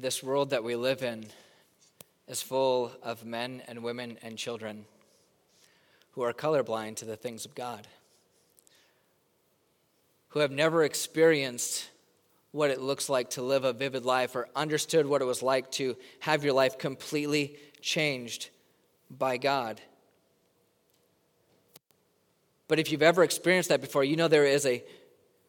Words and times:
this 0.00 0.22
world 0.22 0.50
that 0.50 0.64
we 0.64 0.74
live 0.74 1.02
in 1.02 1.24
is 2.26 2.42
full 2.42 2.90
of 3.02 3.24
men 3.24 3.62
and 3.68 3.82
women 3.82 4.18
and 4.22 4.36
children 4.36 4.86
who 6.12 6.22
are 6.22 6.32
colorblind 6.32 6.96
to 6.96 7.04
the 7.04 7.16
things 7.16 7.44
of 7.44 7.54
God, 7.54 7.86
who 10.28 10.40
have 10.40 10.50
never 10.50 10.82
experienced 10.82 11.88
what 12.50 12.70
it 12.70 12.80
looks 12.80 13.08
like 13.08 13.30
to 13.30 13.42
live 13.42 13.64
a 13.64 13.72
vivid 13.72 14.04
life 14.04 14.34
or 14.34 14.48
understood 14.54 15.06
what 15.06 15.22
it 15.22 15.26
was 15.26 15.42
like 15.42 15.70
to 15.72 15.96
have 16.20 16.44
your 16.44 16.54
life 16.54 16.78
completely 16.78 17.56
changed 17.80 18.50
by 19.10 19.36
God. 19.36 19.80
But 22.66 22.78
if 22.78 22.90
you've 22.90 23.02
ever 23.02 23.22
experienced 23.22 23.68
that 23.68 23.80
before, 23.80 24.02
you 24.02 24.16
know 24.16 24.28
there 24.28 24.46
is 24.46 24.66
a 24.66 24.82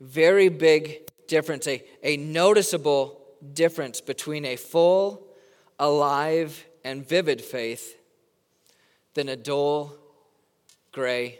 very 0.01 0.49
big 0.49 1.09
difference, 1.27 1.67
a, 1.67 1.83
a 2.03 2.17
noticeable 2.17 3.24
difference 3.53 4.01
between 4.01 4.45
a 4.45 4.55
full, 4.55 5.27
alive, 5.79 6.65
and 6.83 7.07
vivid 7.07 7.41
faith 7.41 7.97
than 9.13 9.29
a 9.29 9.35
dull, 9.35 9.93
gray, 10.91 11.39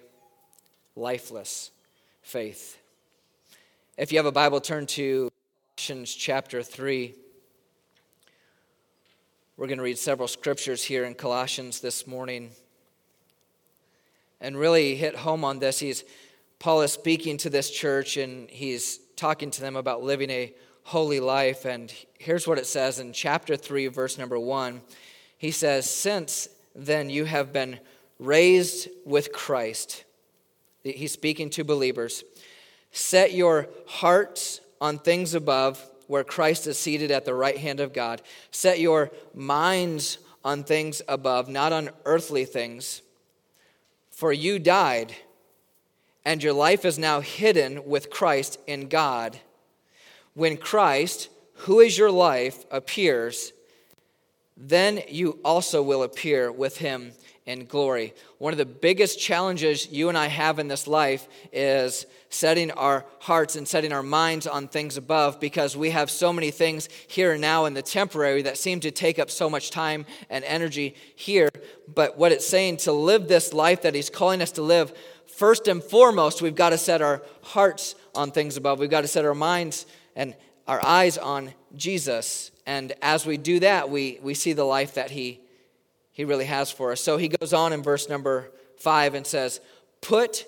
lifeless 0.96 1.72
faith. 2.22 2.78
If 3.98 4.12
you 4.12 4.18
have 4.18 4.26
a 4.26 4.32
Bible, 4.32 4.60
turn 4.62 4.86
to 4.88 5.32
Colossians 5.78 6.14
chapter 6.14 6.64
3. 6.64 7.14
We're 9.58 9.68
going 9.68 9.78
to 9.78 9.84
read 9.84 9.98
several 9.98 10.28
scriptures 10.28 10.84
here 10.84 11.06
in 11.06 11.14
Colossians 11.14 11.80
this 11.80 12.08
morning 12.08 12.52
and 14.42 14.58
really 14.58 14.96
hit 14.96 15.16
home 15.16 15.44
on 15.44 15.60
this. 15.60 15.80
He's 15.80 16.04
Paul 16.60 16.82
is 16.82 16.92
speaking 16.94 17.38
to 17.38 17.50
this 17.50 17.70
church 17.70 18.18
and 18.18 18.50
he's 18.50 19.00
talking 19.16 19.52
to 19.52 19.62
them 19.62 19.76
about 19.76 20.04
living 20.04 20.30
a 20.30 20.54
holy 20.86 21.20
life. 21.20 21.66
And 21.66 21.94
here's 22.18 22.48
what 22.48 22.58
it 22.58 22.68
says 22.68 23.00
in 23.00 23.12
chapter 23.12 23.58
3, 23.58 23.88
verse 23.88 24.18
number 24.18 24.40
1. 24.40 24.82
He 25.38 25.52
says, 25.52 25.90
Since 25.90 26.48
then 26.76 27.10
you 27.10 27.26
have 27.26 27.52
been 27.52 27.80
raised 28.20 28.88
with 29.04 29.34
Christ. 29.34 30.04
He's 30.84 31.12
speaking 31.12 31.50
to 31.52 31.64
believers. 31.64 32.24
Set 32.92 33.34
your 33.34 33.68
hearts 33.88 34.62
on 34.80 35.00
things 35.00 35.34
above, 35.34 35.84
where 36.08 36.24
Christ 36.24 36.68
is 36.68 36.78
seated 36.78 37.10
at 37.10 37.26
the 37.26 37.34
right 37.34 37.58
hand 37.58 37.80
of 37.80 37.92
God. 37.92 38.22
Set 38.52 38.80
your 38.80 39.12
minds 39.34 40.20
on 40.44 40.64
things 40.64 41.02
above, 41.08 41.50
not 41.50 41.74
on 41.74 41.90
earthly 42.06 42.46
things. 42.46 43.02
For 44.12 44.32
you 44.32 44.60
died, 44.60 45.16
and 46.24 46.44
your 46.44 46.54
life 46.54 46.86
is 46.86 47.00
now 47.00 47.22
hidden 47.22 47.86
with 47.86 48.12
Christ 48.12 48.60
in 48.68 48.88
God. 48.88 49.40
When 50.36 50.58
Christ, 50.58 51.30
who 51.60 51.80
is 51.80 51.98
your 51.98 52.12
life, 52.12 52.66
appears, 52.70 53.54
then 54.58 55.02
you 55.10 55.40
also 55.44 55.82
will 55.82 56.04
appear 56.04 56.52
with 56.52 56.78
him 56.78 57.14
in 57.46 57.66
glory. 57.66 58.14
One 58.38 58.54
of 58.54 58.58
the 58.58 58.66
biggest 58.66 59.20
challenges 59.20 59.88
you 59.90 60.10
and 60.10 60.18
I 60.18 60.28
have 60.28 60.60
in 60.60 60.68
this 60.68 60.88
life 60.88 61.28
is 61.54 62.06
setting 62.30 62.72
our 62.72 63.06
hearts 63.20 63.56
and 63.56 63.68
setting 63.68 63.94
our 63.94 64.04
minds 64.04 64.48
on 64.48 64.68
things 64.68 64.98
above 64.98 65.40
because 65.40 65.78
we 65.78 65.92
have 65.92 66.10
so 66.10 66.34
many 66.34 66.52
things 66.52 66.90
here 67.08 67.34
and 67.34 67.42
now 67.42 67.66
in 67.66 67.74
the 67.74 67.82
temporary 67.82 68.42
that 68.42 68.58
seem 68.58 68.80
to 68.82 68.92
take 68.92 69.20
up 69.20 69.30
so 69.30 69.50
much 69.50 69.70
time 69.70 70.06
and 70.30 70.44
energy 70.44 70.96
here. 71.16 71.50
But 71.94 72.18
what 72.18 72.32
it's 72.32 72.48
saying 72.48 72.78
to 72.78 72.92
live 72.92 73.28
this 73.28 73.54
life 73.54 73.84
that 73.84 73.96
He's 73.96 74.10
calling 74.10 74.42
us 74.42 74.52
to 74.54 74.64
live, 74.64 74.92
first 75.28 75.68
and 75.68 75.84
foremost, 75.84 76.42
we've 76.42 76.56
got 76.56 76.72
to 76.72 76.78
set 76.78 77.02
our 77.02 77.22
hearts 77.42 77.96
on 78.16 78.32
things 78.32 78.58
above. 78.58 78.80
We've 78.80 78.90
got 78.90 79.02
to 79.02 79.08
set 79.08 79.24
our 79.24 79.36
minds 79.36 79.86
and 80.16 80.36
our 80.68 80.84
eyes 80.84 81.18
on 81.18 81.54
Jesus. 81.76 82.52
And 82.66 82.94
as 83.02 83.26
we 83.26 83.38
do 83.38 83.60
that, 83.60 83.90
we, 83.90 84.20
we 84.22 84.34
see 84.34 84.54
the 84.54 84.64
life 84.64 84.96
that 84.96 85.12
He 85.12 85.42
he 86.16 86.24
really 86.24 86.46
has 86.46 86.72
for 86.72 86.94
us. 86.94 87.02
So 87.02 87.18
he 87.18 87.28
goes 87.28 87.52
on 87.52 87.74
in 87.74 87.84
verse 87.84 88.08
number 88.08 88.50
five 88.78 89.16
and 89.16 89.28
says, 89.28 89.60
Put 90.00 90.46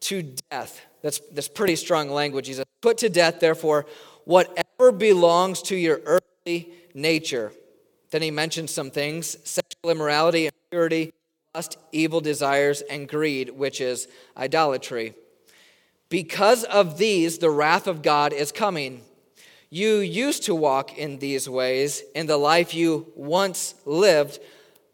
to 0.00 0.22
death. 0.50 0.80
That's, 1.02 1.18
that's 1.32 1.48
pretty 1.48 1.76
strong 1.76 2.08
language. 2.08 2.46
He 2.46 2.54
says, 2.54 2.64
Put 2.80 2.96
to 2.98 3.10
death, 3.10 3.38
therefore, 3.38 3.84
whatever 4.24 4.90
belongs 4.90 5.60
to 5.64 5.76
your 5.76 6.00
earthly 6.06 6.70
nature. 6.94 7.52
Then 8.10 8.22
he 8.22 8.30
mentions 8.30 8.70
some 8.70 8.90
things 8.90 9.36
sexual 9.46 9.90
immorality, 9.90 10.46
impurity, 10.46 11.12
lust, 11.54 11.76
evil 11.92 12.22
desires, 12.22 12.80
and 12.80 13.06
greed, 13.06 13.50
which 13.50 13.82
is 13.82 14.08
idolatry. 14.34 15.12
Because 16.12 16.62
of 16.64 16.98
these, 16.98 17.38
the 17.38 17.50
wrath 17.50 17.86
of 17.86 18.02
God 18.02 18.32
is 18.32 18.52
coming. 18.52 19.00
You 19.70 19.96
used 19.96 20.44
to 20.44 20.54
walk 20.54 20.96
in 20.98 21.18
these 21.18 21.48
ways 21.48 22.02
in 22.14 22.26
the 22.26 22.36
life 22.36 22.74
you 22.74 23.10
once 23.16 23.74
lived 23.86 24.38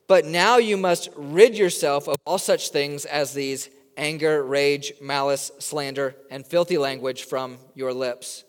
but 0.09 0.25
now 0.25 0.57
you 0.57 0.77
must 0.77 1.11
rid 1.17 1.57
yourself 1.57 2.09
of 2.09 2.17
all 2.25 2.39
such 2.39 2.71
things 2.71 3.05
as 3.05 3.35
these 3.35 3.69
anger, 3.97 4.43
rage, 4.43 4.95
malice, 5.01 5.53
slander, 5.59 6.17
and 6.31 6.47
filthy 6.47 6.79
language 6.79 7.25
from 7.25 7.59
your 7.75 7.93
lips. 7.93 8.45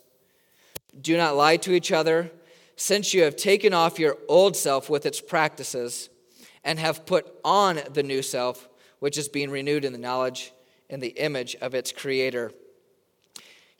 Do 0.98 1.16
not 1.16 1.36
lie 1.36 1.58
to 1.58 1.72
each 1.72 1.92
other, 1.92 2.30
since 2.76 3.12
you 3.12 3.24
have 3.24 3.36
taken 3.36 3.74
off 3.74 3.98
your 3.98 4.16
old 4.26 4.56
self 4.56 4.88
with 4.88 5.04
its 5.04 5.20
practices 5.20 6.08
and 6.64 6.78
have 6.78 7.04
put 7.04 7.30
on 7.44 7.80
the 7.92 8.02
new 8.02 8.22
self, 8.22 8.68
which 9.00 9.18
is 9.18 9.28
being 9.28 9.50
renewed 9.50 9.84
in 9.84 9.92
the 9.92 9.98
knowledge 9.98 10.52
in 10.88 11.00
the 11.00 11.08
image 11.08 11.56
of 11.60 11.74
its 11.74 11.92
creator. 11.92 12.52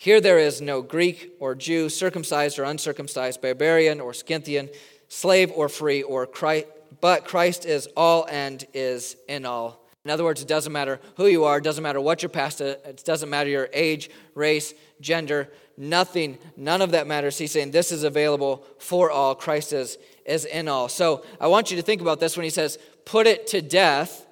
Here 0.00 0.18
there 0.18 0.38
is 0.38 0.62
no 0.62 0.80
Greek 0.80 1.34
or 1.40 1.54
Jew, 1.54 1.90
circumcised 1.90 2.58
or 2.58 2.64
uncircumcised, 2.64 3.42
barbarian 3.42 4.00
or 4.00 4.14
Scythian, 4.14 4.70
slave 5.08 5.52
or 5.54 5.68
free, 5.68 6.02
or 6.02 6.24
Christ 6.24 6.68
but 7.02 7.26
Christ 7.26 7.66
is 7.66 7.86
all 7.98 8.26
and 8.30 8.64
is 8.72 9.18
in 9.28 9.44
all. 9.44 9.86
In 10.06 10.10
other 10.10 10.24
words, 10.24 10.40
it 10.40 10.48
doesn't 10.48 10.72
matter 10.72 11.00
who 11.18 11.26
you 11.26 11.44
are, 11.44 11.58
it 11.58 11.64
doesn't 11.64 11.82
matter 11.82 12.00
what 12.00 12.22
your 12.22 12.30
past 12.30 12.62
is, 12.62 12.76
it 12.82 13.04
doesn't 13.04 13.28
matter 13.28 13.50
your 13.50 13.68
age, 13.74 14.08
race, 14.34 14.72
gender, 15.02 15.52
nothing, 15.76 16.38
none 16.56 16.80
of 16.80 16.92
that 16.92 17.06
matters. 17.06 17.36
He's 17.36 17.52
saying 17.52 17.72
this 17.72 17.92
is 17.92 18.02
available 18.02 18.64
for 18.78 19.10
all. 19.10 19.34
Christ 19.34 19.74
is, 19.74 19.98
is 20.24 20.46
in 20.46 20.66
all. 20.66 20.88
So 20.88 21.26
I 21.38 21.48
want 21.48 21.70
you 21.70 21.76
to 21.76 21.82
think 21.82 22.00
about 22.00 22.20
this 22.20 22.38
when 22.38 22.44
he 22.44 22.50
says, 22.50 22.78
put 23.04 23.26
it 23.26 23.48
to 23.48 23.60
death. 23.60 24.26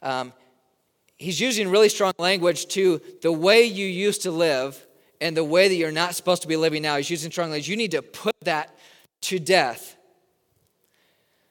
Um, 0.00 0.32
he's 1.18 1.38
using 1.38 1.68
really 1.68 1.90
strong 1.90 2.14
language 2.18 2.66
to 2.68 3.02
the 3.20 3.30
way 3.30 3.64
you 3.64 3.86
used 3.86 4.22
to 4.22 4.30
live 4.30 4.82
and 5.22 5.36
the 5.36 5.44
way 5.44 5.68
that 5.68 5.76
you're 5.76 5.92
not 5.92 6.14
supposed 6.14 6.42
to 6.42 6.48
be 6.48 6.56
living 6.56 6.82
now. 6.82 6.96
He's 6.96 7.08
using 7.08 7.30
strong 7.30 7.50
language. 7.50 7.68
You 7.68 7.76
need 7.76 7.92
to 7.92 8.02
put 8.02 8.34
that 8.42 8.76
to 9.22 9.38
death. 9.38 9.96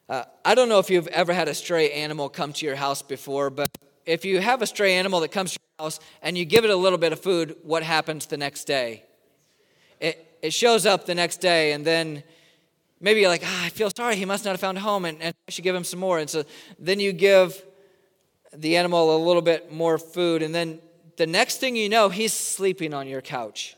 Uh, 0.09 0.25
I 0.43 0.55
don't 0.55 0.67
know 0.67 0.79
if 0.79 0.89
you've 0.89 1.07
ever 1.07 1.31
had 1.31 1.47
a 1.47 1.53
stray 1.53 1.89
animal 1.91 2.27
come 2.27 2.51
to 2.51 2.65
your 2.65 2.75
house 2.75 3.01
before, 3.01 3.49
but 3.49 3.69
if 4.05 4.25
you 4.25 4.41
have 4.41 4.61
a 4.61 4.67
stray 4.67 4.95
animal 4.95 5.21
that 5.21 5.29
comes 5.29 5.53
to 5.53 5.59
your 5.61 5.85
house 5.85 5.99
and 6.21 6.37
you 6.37 6.43
give 6.43 6.65
it 6.65 6.69
a 6.69 6.75
little 6.75 6.97
bit 6.97 7.13
of 7.13 7.21
food, 7.21 7.55
what 7.63 7.81
happens 7.81 8.25
the 8.25 8.35
next 8.35 8.65
day? 8.65 9.05
It, 10.01 10.37
it 10.41 10.53
shows 10.53 10.85
up 10.85 11.05
the 11.05 11.15
next 11.15 11.37
day, 11.37 11.71
and 11.71 11.85
then 11.85 12.23
maybe 12.99 13.21
you're 13.21 13.29
like, 13.29 13.43
ah, 13.45 13.65
I 13.65 13.69
feel 13.69 13.89
sorry, 13.95 14.17
he 14.17 14.25
must 14.25 14.43
not 14.43 14.51
have 14.51 14.59
found 14.59 14.77
a 14.77 14.81
home, 14.81 15.05
and, 15.05 15.21
and 15.21 15.33
I 15.47 15.51
should 15.51 15.63
give 15.63 15.75
him 15.75 15.85
some 15.85 15.99
more. 16.01 16.19
And 16.19 16.29
so 16.29 16.43
then 16.77 16.99
you 16.99 17.13
give 17.13 17.63
the 18.53 18.75
animal 18.75 19.15
a 19.15 19.19
little 19.25 19.41
bit 19.41 19.71
more 19.71 19.97
food, 19.97 20.41
and 20.41 20.53
then 20.53 20.79
the 21.21 21.27
next 21.27 21.57
thing 21.57 21.75
you 21.75 21.87
know, 21.87 22.09
he's 22.09 22.33
sleeping 22.33 22.95
on 22.95 23.07
your 23.07 23.21
couch. 23.21 23.75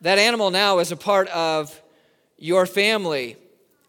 that 0.00 0.18
animal 0.18 0.50
now 0.50 0.80
is 0.80 0.90
a 0.90 0.96
part 0.96 1.28
of 1.28 1.80
your 2.38 2.66
family. 2.66 3.36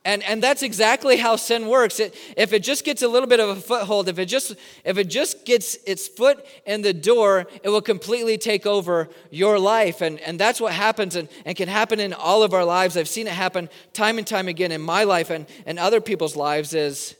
And, 0.06 0.22
and 0.22 0.44
that's 0.44 0.61
exactly 0.61 1.17
how 1.17 1.35
sin 1.35 1.69
works. 1.69 2.00
It, 2.00 2.16
if 2.38 2.53
it 2.53 2.61
just 2.61 2.85
gets 2.85 3.01
a 3.01 3.07
little 3.07 3.27
bit 3.27 3.39
of 3.39 3.50
a 3.50 3.56
foothold, 3.56 4.09
if 4.09 4.19
it, 4.19 4.27
just, 4.27 4.53
if 4.85 5.00
it 5.00 5.06
just 5.06 5.44
gets 5.44 5.73
its 5.88 6.07
foot 6.07 6.45
in 6.67 6.83
the 6.83 6.94
door, 6.94 7.47
it 7.63 7.69
will 7.69 7.81
completely 7.81 8.38
take 8.38 8.67
over 8.67 9.09
your 9.31 9.57
life. 9.57 10.01
And, 10.01 10.19
and 10.19 10.39
that's 10.39 10.61
what 10.61 10.72
happens 10.72 11.16
and, 11.16 11.29
and 11.45 11.57
can 11.57 11.67
happen 11.67 12.00
in 12.00 12.13
all 12.13 12.44
of 12.44 12.53
our 12.53 12.63
lives. 12.63 12.95
I've 12.95 13.07
seen 13.07 13.25
it 13.25 13.33
happen 13.33 13.69
time 13.94 14.19
and 14.19 14.27
time 14.27 14.47
again 14.47 14.71
in 14.71 14.81
my 14.81 15.03
life 15.03 15.31
and, 15.31 15.47
and 15.65 15.80
other 15.80 16.00
people's 16.00 16.36
lives 16.36 16.75
is 16.75 17.15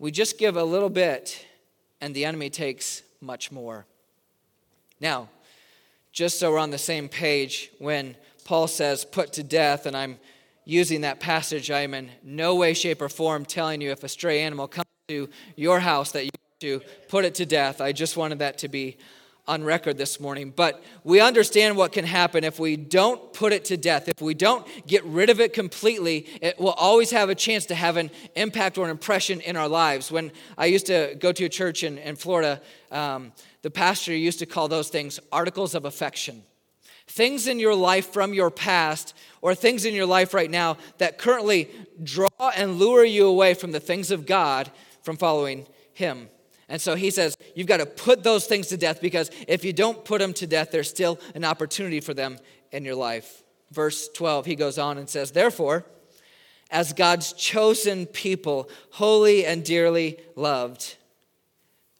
we 0.00 0.10
just 0.10 0.38
give 0.38 0.56
a 0.56 0.64
little 0.64 0.90
bit 0.90 1.46
and 2.00 2.16
the 2.16 2.24
enemy 2.24 2.50
takes 2.50 3.04
much 3.22 3.52
more. 3.52 3.86
Now, 5.00 5.28
just 6.12 6.38
so 6.38 6.50
we're 6.50 6.58
on 6.58 6.70
the 6.70 6.78
same 6.78 7.08
page, 7.08 7.70
when 7.78 8.16
Paul 8.44 8.66
says 8.66 9.04
put 9.04 9.32
to 9.34 9.42
death, 9.42 9.86
and 9.86 9.96
I'm 9.96 10.18
using 10.64 11.00
that 11.02 11.20
passage, 11.20 11.70
I 11.70 11.80
am 11.80 11.94
in 11.94 12.10
no 12.22 12.54
way, 12.54 12.74
shape, 12.74 13.00
or 13.00 13.08
form 13.08 13.44
telling 13.44 13.80
you 13.80 13.90
if 13.90 14.04
a 14.04 14.08
stray 14.08 14.42
animal 14.42 14.68
comes 14.68 14.86
to 15.08 15.28
your 15.56 15.80
house 15.80 16.12
that 16.12 16.24
you 16.24 16.30
to 16.62 16.80
put 17.08 17.24
it 17.24 17.34
to 17.34 17.44
death. 17.44 17.80
I 17.80 17.92
just 17.92 18.16
wanted 18.16 18.38
that 18.38 18.58
to 18.58 18.68
be 18.68 18.96
on 19.46 19.64
record 19.64 19.98
this 19.98 20.20
morning. 20.20 20.52
But 20.54 20.82
we 21.02 21.20
understand 21.20 21.76
what 21.76 21.92
can 21.92 22.04
happen 22.04 22.44
if 22.44 22.60
we 22.60 22.76
don't 22.76 23.32
put 23.32 23.52
it 23.52 23.64
to 23.66 23.76
death. 23.76 24.08
If 24.08 24.22
we 24.22 24.34
don't 24.34 24.66
get 24.86 25.04
rid 25.04 25.30
of 25.30 25.40
it 25.40 25.52
completely, 25.52 26.26
it 26.40 26.60
will 26.60 26.72
always 26.72 27.10
have 27.10 27.28
a 27.28 27.34
chance 27.34 27.66
to 27.66 27.74
have 27.74 27.96
an 27.96 28.10
impact 28.36 28.78
or 28.78 28.84
an 28.84 28.90
impression 28.90 29.40
in 29.40 29.56
our 29.56 29.68
lives. 29.68 30.12
When 30.12 30.30
I 30.56 30.66
used 30.66 30.86
to 30.86 31.16
go 31.18 31.32
to 31.32 31.44
a 31.44 31.48
church 31.48 31.82
in, 31.82 31.98
in 31.98 32.14
Florida, 32.14 32.60
um, 32.92 33.32
the 33.62 33.70
pastor 33.70 34.14
used 34.14 34.38
to 34.40 34.46
call 34.46 34.68
those 34.68 34.88
things 34.88 35.18
articles 35.32 35.74
of 35.74 35.84
affection. 35.84 36.44
Things 37.08 37.48
in 37.48 37.58
your 37.58 37.74
life 37.74 38.12
from 38.12 38.32
your 38.32 38.50
past 38.50 39.14
or 39.40 39.56
things 39.56 39.84
in 39.84 39.94
your 39.94 40.06
life 40.06 40.34
right 40.34 40.50
now 40.50 40.76
that 40.98 41.18
currently 41.18 41.68
draw 42.02 42.28
and 42.56 42.78
lure 42.78 43.04
you 43.04 43.26
away 43.26 43.54
from 43.54 43.72
the 43.72 43.80
things 43.80 44.12
of 44.12 44.24
God 44.24 44.70
from 45.02 45.16
following 45.16 45.66
Him. 45.92 46.28
And 46.72 46.80
so 46.80 46.94
he 46.94 47.10
says, 47.10 47.36
you've 47.54 47.66
got 47.66 47.76
to 47.76 47.86
put 47.86 48.22
those 48.22 48.46
things 48.46 48.68
to 48.68 48.78
death 48.78 49.02
because 49.02 49.30
if 49.46 49.62
you 49.62 49.74
don't 49.74 50.06
put 50.06 50.20
them 50.20 50.32
to 50.32 50.46
death, 50.46 50.70
there's 50.70 50.88
still 50.88 51.20
an 51.34 51.44
opportunity 51.44 52.00
for 52.00 52.14
them 52.14 52.38
in 52.70 52.82
your 52.82 52.94
life. 52.94 53.42
Verse 53.70 54.08
12, 54.08 54.46
he 54.46 54.54
goes 54.54 54.78
on 54.78 54.96
and 54.96 55.06
says, 55.06 55.32
Therefore, 55.32 55.84
as 56.70 56.94
God's 56.94 57.34
chosen 57.34 58.06
people, 58.06 58.70
holy 58.92 59.44
and 59.44 59.62
dearly 59.62 60.18
loved. 60.34 60.96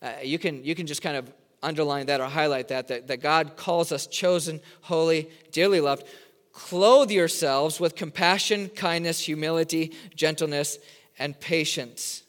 Uh, 0.01 0.13
you, 0.23 0.39
can, 0.39 0.65
you 0.65 0.75
can 0.75 0.87
just 0.87 1.03
kind 1.03 1.19
of 1.19 1.31
underline 1.63 2.07
that 2.07 2.23
or 2.23 2.27
highlight 2.27 2.69
that, 2.69 2.89
that, 2.89 3.09
that 3.09 3.21
God 3.21 3.59
calls 3.59 3.93
us 3.93 4.07
chosen, 4.07 4.59
holy, 4.81 5.29
dearly 5.51 5.81
loved. 5.81 6.07
Clothe 6.55 7.11
yourselves 7.11 7.79
with 7.79 7.95
compassion, 7.95 8.71
kindness, 8.71 9.21
humility, 9.21 9.93
gentleness, 10.15 10.79
and 11.19 11.39
patience. 11.39 12.23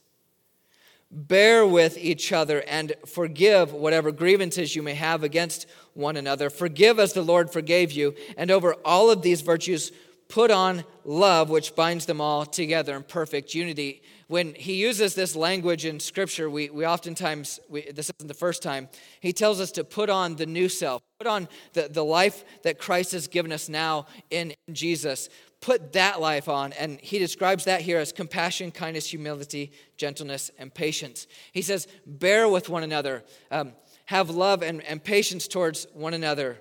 Bear 1.16 1.64
with 1.64 1.96
each 2.00 2.32
other 2.34 2.64
and 2.68 2.94
forgive 3.06 3.72
whatever 3.72 4.12
grievances 4.12 4.76
you 4.76 4.82
may 4.82 4.96
have 4.96 5.22
against 5.24 5.68
one 5.94 6.18
another. 6.18 6.50
Forgive 6.50 6.98
as 6.98 7.14
the 7.14 7.22
Lord 7.22 7.52
forgave 7.52 7.92
you. 7.92 8.16
And 8.36 8.50
over 8.50 8.74
all 8.84 9.12
of 9.12 9.22
these 9.22 9.42
virtues, 9.42 9.92
put 10.28 10.50
on 10.50 10.84
love, 11.06 11.52
which 11.52 11.76
binds 11.76 12.08
them 12.08 12.20
all 12.20 12.48
together 12.48 12.96
in 12.96 13.04
perfect 13.04 13.54
unity. 13.54 14.02
When 14.26 14.56
he 14.56 14.74
uses 14.74 15.14
this 15.14 15.36
language 15.36 15.86
in 15.86 16.00
Scripture, 16.00 16.50
we, 16.50 16.72
we 16.72 16.88
oftentimes, 16.88 17.60
we, 17.70 17.82
this 17.92 18.12
isn't 18.18 18.28
the 18.28 18.34
first 18.34 18.64
time, 18.64 18.90
he 19.20 19.34
tells 19.34 19.62
us 19.62 19.72
to 19.74 19.84
put 19.84 20.10
on 20.10 20.36
the 20.36 20.48
new 20.48 20.68
self, 20.68 21.04
put 21.20 21.28
on 21.28 21.48
the, 21.74 21.90
the 21.92 22.04
life 22.04 22.44
that 22.64 22.80
Christ 22.80 23.12
has 23.12 23.28
given 23.28 23.52
us 23.52 23.70
now 23.70 24.08
in 24.32 24.56
Jesus 24.72 25.30
put 25.64 25.94
that 25.94 26.20
life 26.20 26.50
on. 26.50 26.74
And 26.74 27.00
he 27.00 27.20
describes 27.20 27.64
that 27.66 27.80
here 27.80 27.98
as 27.98 28.12
compassion, 28.12 28.70
kindness, 28.70 29.10
humility, 29.10 29.72
gentleness, 29.96 30.52
and 30.60 30.74
patience. 30.74 31.26
He 31.54 31.62
says, 31.62 31.88
bear 32.06 32.50
with 32.50 32.68
one 32.68 32.84
another, 32.84 33.24
um, 33.50 33.72
have 34.06 34.30
love 34.30 34.62
and, 34.62 34.84
and 34.84 35.02
patience 35.02 35.48
towards 35.48 35.88
one 35.94 36.14
another, 36.14 36.60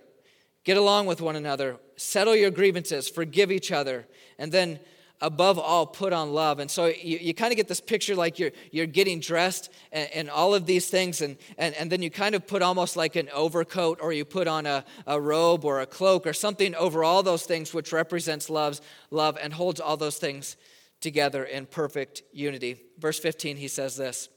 get 0.62 0.76
along 0.76 1.06
with 1.06 1.20
one 1.20 1.34
another, 1.34 1.78
settle 1.96 2.36
your 2.36 2.52
grievances, 2.52 3.08
forgive 3.08 3.50
each 3.50 3.72
other, 3.72 4.06
and 4.38 4.52
then 4.52 4.78
above 5.22 5.56
all, 5.56 5.86
put 5.86 6.12
on 6.12 6.34
love. 6.34 6.58
And 6.58 6.70
so 6.70 6.86
you, 6.86 7.16
you 7.18 7.32
kind 7.32 7.52
of 7.52 7.56
get 7.56 7.68
this 7.68 7.80
picture 7.80 8.16
like 8.16 8.40
you're, 8.40 8.50
you're 8.72 8.86
getting 8.86 9.20
dressed 9.20 9.70
and, 9.92 10.10
and, 10.12 10.28
all 10.28 10.52
of 10.54 10.66
these 10.66 10.90
things, 10.90 11.22
and, 11.22 11.36
and, 11.56 11.74
and 11.76 11.90
then 11.90 12.02
you 12.02 12.10
kind 12.10 12.34
of 12.34 12.46
put 12.46 12.60
almost 12.60 12.96
like 12.96 13.14
an 13.14 13.28
overcoat 13.32 14.00
or 14.02 14.12
you 14.12 14.24
put 14.24 14.48
on 14.48 14.66
a, 14.66 14.84
a 15.06 15.20
robe 15.20 15.64
or 15.64 15.80
a 15.80 15.86
cloak 15.86 16.26
or 16.26 16.32
something 16.32 16.74
over 16.74 17.04
all 17.04 17.22
those 17.22 17.44
things, 17.44 17.72
which 17.72 17.92
represents 17.92 18.50
love's, 18.50 18.80
love 19.10 19.38
and 19.40 19.52
holds 19.52 19.80
all 19.80 19.96
those 19.96 20.18
things 20.18 20.56
together 21.00 21.44
in 21.44 21.66
perfect 21.66 22.22
unity. 22.32 22.82
Verse 22.98 23.18
15, 23.20 23.56
he 23.56 23.68
says 23.68 23.96
this 23.96 24.28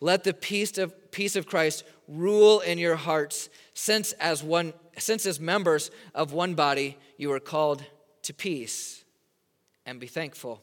Let 0.00 0.24
the 0.24 0.34
peace 0.34 0.76
of, 0.76 1.12
peace 1.12 1.36
of 1.36 1.46
Christ 1.46 1.84
rule 2.08 2.58
in 2.60 2.78
your 2.78 2.96
hearts, 2.96 3.48
since 3.74 4.10
as, 4.14 4.42
one, 4.42 4.72
since 4.98 5.24
as 5.24 5.38
members 5.38 5.92
of 6.16 6.32
one 6.32 6.54
body 6.54 6.98
you 7.16 7.30
are 7.32 7.40
called 7.40 7.84
to 8.22 8.34
peace 8.34 9.04
and 9.88 9.98
be 9.98 10.06
thankful. 10.06 10.62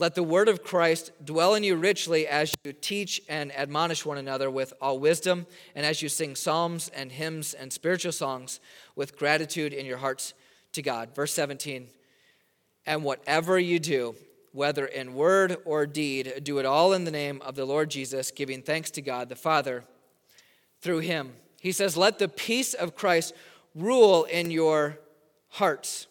Let 0.00 0.16
the 0.16 0.24
word 0.24 0.48
of 0.48 0.64
Christ 0.64 1.12
dwell 1.24 1.54
in 1.54 1.62
you 1.62 1.76
richly 1.76 2.26
as 2.26 2.52
you 2.64 2.72
teach 2.72 3.22
and 3.28 3.56
admonish 3.56 4.04
one 4.04 4.18
another 4.18 4.50
with 4.50 4.72
all 4.80 4.98
wisdom, 4.98 5.46
and 5.76 5.86
as 5.86 6.02
you 6.02 6.08
sing 6.08 6.34
psalms 6.34 6.88
and 6.88 7.12
hymns 7.12 7.54
and 7.54 7.72
spiritual 7.72 8.10
songs 8.10 8.58
with 8.96 9.16
gratitude 9.16 9.72
in 9.72 9.86
your 9.86 9.98
hearts 9.98 10.34
to 10.72 10.82
God. 10.82 11.14
Verse 11.14 11.32
17 11.32 11.86
And 12.86 13.04
whatever 13.04 13.56
you 13.56 13.78
do, 13.78 14.16
whether 14.50 14.84
in 14.84 15.14
word 15.14 15.58
or 15.64 15.86
deed, 15.86 16.40
do 16.42 16.58
it 16.58 16.66
all 16.66 16.92
in 16.92 17.04
the 17.04 17.12
name 17.12 17.40
of 17.42 17.54
the 17.54 17.64
Lord 17.64 17.88
Jesus, 17.88 18.32
giving 18.32 18.62
thanks 18.62 18.90
to 18.92 19.02
God 19.02 19.28
the 19.28 19.36
Father 19.36 19.84
through 20.80 21.00
him. 21.00 21.34
He 21.60 21.70
says, 21.70 21.96
Let 21.96 22.18
the 22.18 22.28
peace 22.28 22.74
of 22.74 22.96
Christ 22.96 23.32
rule 23.76 24.24
in 24.24 24.50
your 24.50 24.98
hearts 25.50 26.08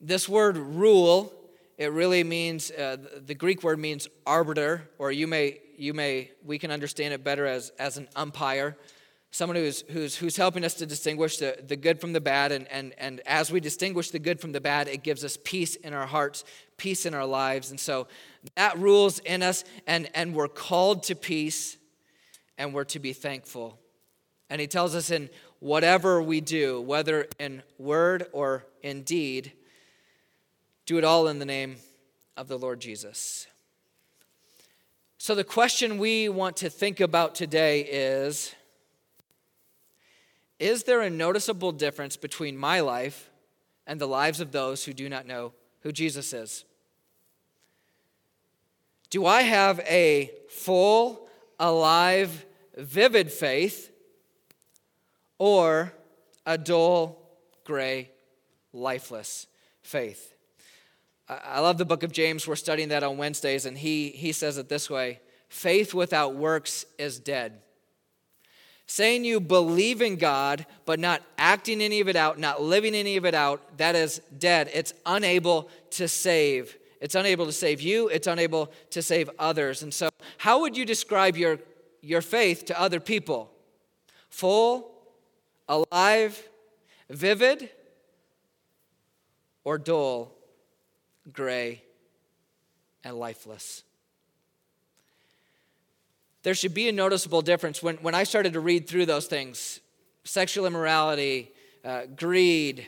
this 0.00 0.28
word 0.28 0.56
rule, 0.56 1.32
it 1.76 1.92
really 1.92 2.24
means, 2.24 2.70
uh, 2.70 2.96
the 3.26 3.34
Greek 3.34 3.62
word 3.62 3.78
means 3.78 4.08
arbiter, 4.26 4.88
or 4.98 5.12
you 5.12 5.26
may, 5.26 5.60
you 5.76 5.94
may, 5.94 6.30
we 6.44 6.58
can 6.58 6.70
understand 6.70 7.14
it 7.14 7.24
better 7.24 7.46
as, 7.46 7.70
as 7.78 7.96
an 7.96 8.08
umpire, 8.16 8.76
someone 9.30 9.56
who's, 9.56 9.82
who's, 9.88 10.16
who's 10.16 10.36
helping 10.36 10.64
us 10.64 10.74
to 10.74 10.86
distinguish 10.86 11.36
the, 11.36 11.56
the 11.66 11.76
good 11.76 12.00
from 12.00 12.12
the 12.12 12.20
bad. 12.20 12.52
And, 12.52 12.66
and, 12.68 12.94
and 12.98 13.20
as 13.26 13.52
we 13.52 13.60
distinguish 13.60 14.10
the 14.10 14.18
good 14.18 14.40
from 14.40 14.52
the 14.52 14.60
bad, 14.60 14.88
it 14.88 15.02
gives 15.02 15.24
us 15.24 15.38
peace 15.42 15.76
in 15.76 15.94
our 15.94 16.06
hearts, 16.06 16.44
peace 16.76 17.06
in 17.06 17.14
our 17.14 17.26
lives. 17.26 17.70
And 17.70 17.78
so 17.78 18.08
that 18.56 18.78
rules 18.78 19.18
in 19.20 19.42
us, 19.42 19.64
and, 19.86 20.10
and 20.14 20.34
we're 20.34 20.48
called 20.48 21.04
to 21.04 21.14
peace, 21.14 21.76
and 22.58 22.74
we're 22.74 22.84
to 22.84 22.98
be 22.98 23.12
thankful. 23.12 23.78
And 24.48 24.60
he 24.60 24.66
tells 24.66 24.94
us 24.94 25.10
in 25.10 25.30
whatever 25.60 26.20
we 26.20 26.40
do, 26.40 26.80
whether 26.80 27.28
in 27.38 27.62
word 27.78 28.26
or 28.32 28.66
in 28.82 29.02
deed, 29.02 29.52
do 30.90 30.98
it 30.98 31.04
all 31.04 31.28
in 31.28 31.38
the 31.38 31.44
name 31.44 31.76
of 32.36 32.48
the 32.48 32.58
Lord 32.58 32.80
Jesus. 32.80 33.46
So, 35.18 35.36
the 35.36 35.44
question 35.44 35.98
we 35.98 36.28
want 36.28 36.56
to 36.56 36.68
think 36.68 36.98
about 36.98 37.36
today 37.36 37.82
is 37.82 38.52
Is 40.58 40.82
there 40.82 41.00
a 41.00 41.08
noticeable 41.08 41.70
difference 41.70 42.16
between 42.16 42.56
my 42.56 42.80
life 42.80 43.30
and 43.86 44.00
the 44.00 44.08
lives 44.08 44.40
of 44.40 44.50
those 44.50 44.84
who 44.84 44.92
do 44.92 45.08
not 45.08 45.28
know 45.28 45.52
who 45.82 45.92
Jesus 45.92 46.32
is? 46.32 46.64
Do 49.10 49.26
I 49.26 49.42
have 49.42 49.78
a 49.88 50.32
full, 50.48 51.28
alive, 51.60 52.44
vivid 52.76 53.30
faith 53.30 53.92
or 55.38 55.92
a 56.44 56.58
dull, 56.58 57.16
gray, 57.62 58.10
lifeless 58.72 59.46
faith? 59.82 60.34
I 61.30 61.60
love 61.60 61.78
the 61.78 61.84
book 61.84 62.02
of 62.02 62.10
James. 62.10 62.48
We're 62.48 62.56
studying 62.56 62.88
that 62.88 63.04
on 63.04 63.16
Wednesdays, 63.16 63.64
and 63.64 63.78
he, 63.78 64.08
he 64.08 64.32
says 64.32 64.58
it 64.58 64.68
this 64.68 64.90
way 64.90 65.20
faith 65.48 65.94
without 65.94 66.34
works 66.34 66.84
is 66.98 67.20
dead. 67.20 67.60
Saying 68.86 69.24
you 69.24 69.38
believe 69.38 70.02
in 70.02 70.16
God, 70.16 70.66
but 70.84 70.98
not 70.98 71.22
acting 71.38 71.80
any 71.80 72.00
of 72.00 72.08
it 72.08 72.16
out, 72.16 72.40
not 72.40 72.60
living 72.60 72.94
any 72.96 73.16
of 73.16 73.24
it 73.24 73.34
out, 73.34 73.78
that 73.78 73.94
is 73.94 74.20
dead. 74.36 74.68
It's 74.74 74.92
unable 75.06 75.70
to 75.90 76.08
save. 76.08 76.76
It's 77.00 77.14
unable 77.14 77.46
to 77.46 77.52
save 77.52 77.80
you, 77.80 78.08
it's 78.08 78.26
unable 78.26 78.72
to 78.90 79.00
save 79.00 79.30
others. 79.38 79.84
And 79.84 79.94
so, 79.94 80.10
how 80.38 80.60
would 80.60 80.76
you 80.76 80.84
describe 80.84 81.36
your, 81.36 81.60
your 82.02 82.22
faith 82.22 82.64
to 82.66 82.80
other 82.80 82.98
people? 82.98 83.52
Full, 84.28 84.90
alive, 85.68 86.48
vivid, 87.08 87.70
or 89.62 89.78
dull 89.78 90.36
gray, 91.32 91.82
and 93.04 93.16
lifeless. 93.16 93.82
There 96.42 96.54
should 96.54 96.74
be 96.74 96.88
a 96.88 96.92
noticeable 96.92 97.42
difference. 97.42 97.82
When, 97.82 97.96
when 97.96 98.14
I 98.14 98.24
started 98.24 98.54
to 98.54 98.60
read 98.60 98.88
through 98.88 99.06
those 99.06 99.26
things 99.26 99.80
sexual 100.24 100.66
immorality, 100.66 101.50
uh, 101.84 102.02
greed, 102.14 102.86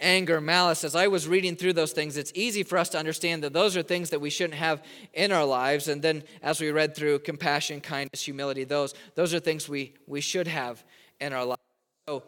anger, 0.00 0.40
malice, 0.40 0.84
as 0.84 0.96
I 0.96 1.08
was 1.08 1.28
reading 1.28 1.56
through 1.56 1.74
those 1.74 1.92
things, 1.92 2.16
it's 2.16 2.32
easy 2.34 2.62
for 2.62 2.78
us 2.78 2.88
to 2.90 2.98
understand 2.98 3.42
that 3.44 3.52
those 3.52 3.76
are 3.76 3.82
things 3.82 4.10
that 4.10 4.20
we 4.20 4.30
shouldn't 4.30 4.58
have 4.58 4.82
in 5.12 5.32
our 5.32 5.44
lives. 5.44 5.88
And 5.88 6.02
then 6.02 6.24
as 6.42 6.60
we 6.60 6.70
read 6.70 6.94
through 6.94 7.20
compassion, 7.20 7.80
kindness, 7.80 8.22
humility, 8.22 8.64
those, 8.64 8.94
those 9.14 9.34
are 9.34 9.40
things 9.40 9.68
we, 9.68 9.94
we 10.06 10.20
should 10.20 10.46
have 10.46 10.84
in 11.20 11.32
our 11.32 11.44
lives. 11.44 11.60
So 12.06 12.24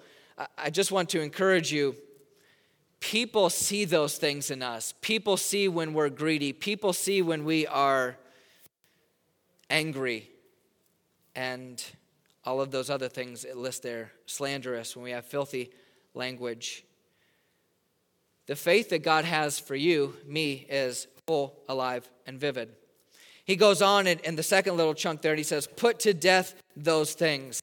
I 0.57 0.71
just 0.71 0.93
want 0.93 1.09
to 1.11 1.21
encourage 1.21 1.73
you 1.73 1.97
people 3.01 3.51
see 3.51 3.85
those 3.85 4.19
things 4.19 4.51
in 4.51 4.63
us. 4.63 4.95
People 5.01 5.37
see 5.37 5.69
when 5.69 5.93
we're 5.95 6.09
greedy. 6.09 6.53
People 6.53 6.93
see 6.93 7.23
when 7.23 7.45
we 7.45 7.67
are 7.67 8.17
angry 9.71 10.31
and 11.35 11.85
all 12.45 12.61
of 12.61 12.71
those 12.71 12.89
other 12.89 13.09
things 13.09 13.45
it 13.45 13.57
lists 13.57 13.81
there 13.81 14.13
slanderous, 14.27 14.97
when 14.97 15.05
we 15.05 15.11
have 15.11 15.27
filthy 15.27 15.71
language. 16.15 16.85
The 18.47 18.57
faith 18.57 18.91
that 18.91 19.01
God 19.01 19.25
has 19.25 19.59
for 19.59 19.75
you, 19.75 20.17
me, 20.25 20.67
is 20.71 21.09
full, 21.27 21.59
alive, 21.69 22.09
and 22.27 22.39
vivid. 22.39 22.71
He 23.45 23.57
goes 23.57 23.83
on 23.83 24.07
in, 24.07 24.37
the 24.37 24.43
second 24.43 24.77
little 24.77 24.95
chunk 24.95 25.23
there 25.23 25.33
and 25.33 25.39
he 25.39 25.45
says, 25.45 25.67
Put 25.67 26.01
to 26.01 26.15
death 26.15 26.55
those 26.77 27.15
things 27.15 27.61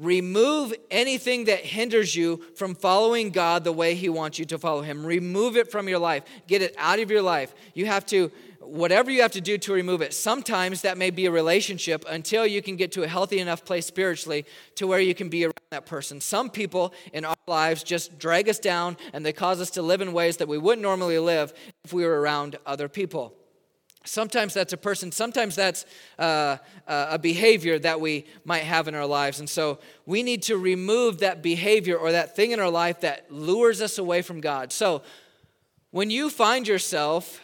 Remove 0.00 0.72
anything 0.90 1.44
that 1.44 1.60
hinders 1.60 2.16
you 2.16 2.42
from 2.56 2.74
following 2.74 3.28
God 3.28 3.64
the 3.64 3.72
way 3.72 3.94
He 3.94 4.08
wants 4.08 4.38
you 4.38 4.46
to 4.46 4.58
follow 4.58 4.80
Him. 4.80 5.04
Remove 5.04 5.58
it 5.58 5.70
from 5.70 5.90
your 5.90 5.98
life. 5.98 6.24
Get 6.46 6.62
it 6.62 6.74
out 6.78 6.98
of 7.00 7.10
your 7.10 7.20
life. 7.20 7.54
You 7.74 7.84
have 7.84 8.06
to, 8.06 8.32
whatever 8.60 9.10
you 9.10 9.20
have 9.20 9.32
to 9.32 9.42
do 9.42 9.58
to 9.58 9.74
remove 9.74 10.00
it. 10.00 10.14
Sometimes 10.14 10.80
that 10.82 10.96
may 10.96 11.10
be 11.10 11.26
a 11.26 11.30
relationship 11.30 12.02
until 12.08 12.46
you 12.46 12.62
can 12.62 12.76
get 12.76 12.92
to 12.92 13.02
a 13.02 13.08
healthy 13.08 13.40
enough 13.40 13.62
place 13.62 13.84
spiritually 13.84 14.46
to 14.76 14.86
where 14.86 15.00
you 15.00 15.14
can 15.14 15.28
be 15.28 15.44
around 15.44 15.52
that 15.70 15.84
person. 15.84 16.18
Some 16.18 16.48
people 16.48 16.94
in 17.12 17.26
our 17.26 17.36
lives 17.46 17.82
just 17.82 18.18
drag 18.18 18.48
us 18.48 18.58
down 18.58 18.96
and 19.12 19.24
they 19.24 19.34
cause 19.34 19.60
us 19.60 19.68
to 19.72 19.82
live 19.82 20.00
in 20.00 20.14
ways 20.14 20.38
that 20.38 20.48
we 20.48 20.56
wouldn't 20.56 20.80
normally 20.80 21.18
live 21.18 21.52
if 21.84 21.92
we 21.92 22.06
were 22.06 22.22
around 22.22 22.56
other 22.64 22.88
people. 22.88 23.34
Sometimes 24.04 24.54
that's 24.54 24.72
a 24.72 24.78
person, 24.78 25.12
sometimes 25.12 25.54
that's 25.54 25.84
uh, 26.18 26.56
a 26.86 27.18
behavior 27.18 27.78
that 27.78 28.00
we 28.00 28.24
might 28.44 28.62
have 28.62 28.88
in 28.88 28.94
our 28.94 29.06
lives. 29.06 29.40
And 29.40 29.48
so 29.48 29.78
we 30.06 30.22
need 30.22 30.42
to 30.44 30.56
remove 30.56 31.18
that 31.18 31.42
behavior 31.42 31.96
or 31.96 32.12
that 32.12 32.34
thing 32.34 32.52
in 32.52 32.60
our 32.60 32.70
life 32.70 33.00
that 33.00 33.30
lures 33.30 33.82
us 33.82 33.98
away 33.98 34.22
from 34.22 34.40
God. 34.40 34.72
So 34.72 35.02
when 35.90 36.10
you 36.10 36.30
find 36.30 36.66
yourself 36.66 37.40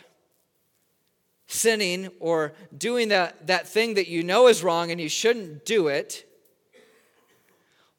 sinning 1.47 2.09
or 2.21 2.55
doing 2.77 3.09
that, 3.09 3.47
that 3.47 3.69
thing 3.69 3.95
that 3.95 4.09
you 4.09 4.23
know 4.23 4.49
is 4.49 4.63
wrong 4.63 4.91
and 4.91 5.01
you 5.01 5.11
shouldn't 5.11 5.67
do 5.67 5.89
it, 5.89 6.25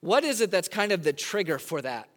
what 0.01 0.23
is 0.23 0.41
it 0.41 0.49
that's 0.49 0.67
kind 0.67 0.91
of 0.91 1.03
the 1.03 1.13
trigger 1.13 1.59
for 1.59 1.81
that? 1.81 2.09